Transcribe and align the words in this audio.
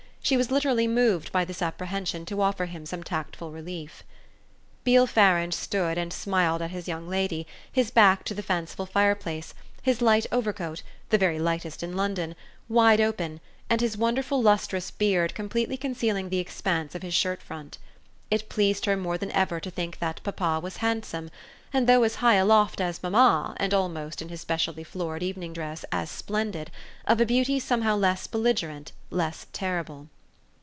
She 0.23 0.37
was 0.37 0.51
literally 0.51 0.87
moved 0.87 1.31
by 1.33 1.43
this 1.45 1.61
apprehension 1.63 2.25
to 2.27 2.41
offer 2.43 2.67
him 2.67 2.85
some 2.85 3.03
tactful 3.03 3.51
relief. 3.51 4.03
Beale 4.85 5.07
Farange 5.07 5.53
stood 5.55 5.97
and 5.97 6.13
smiled 6.13 6.61
at 6.61 6.69
his 6.69 6.87
young 6.87 7.09
lady, 7.09 7.47
his 7.71 7.89
back 7.91 8.23
to 8.25 8.33
the 8.35 8.43
fanciful 8.43 8.85
fireplace, 8.85 9.53
his 9.81 9.99
light 10.01 10.27
overcoat 10.31 10.83
the 11.09 11.17
very 11.17 11.39
lightest 11.39 11.81
in 11.81 11.95
London 11.97 12.35
wide 12.69 13.01
open, 13.01 13.41
and 13.69 13.81
his 13.81 13.97
wonderful 13.97 14.41
lustrous 14.43 14.89
beard 14.91 15.33
completely 15.33 15.75
concealing 15.75 16.29
the 16.29 16.37
expanse 16.39 16.93
of 16.95 17.01
his 17.03 17.15
shirt 17.15 17.41
front. 17.41 17.77
It 18.29 18.47
pleased 18.47 18.85
her 18.85 18.95
more 18.95 19.17
than 19.17 19.31
ever 19.33 19.59
to 19.59 19.69
think 19.71 19.99
that 19.99 20.21
papa 20.23 20.61
was 20.63 20.77
handsome 20.77 21.29
and, 21.73 21.87
though 21.87 22.03
as 22.03 22.15
high 22.15 22.35
aloft 22.35 22.79
as 22.81 23.01
mamma 23.03 23.55
and 23.57 23.73
almost, 23.73 24.21
in 24.21 24.27
his 24.29 24.39
specially 24.41 24.83
florid 24.85 25.21
evening 25.23 25.51
dress, 25.53 25.83
as 25.91 26.09
splendid, 26.09 26.69
of 27.05 27.19
a 27.21 27.25
beauty 27.25 27.59
somehow 27.59 27.95
less 27.97 28.27
belligerent, 28.27 28.91
less 29.09 29.47
terrible. 29.51 30.07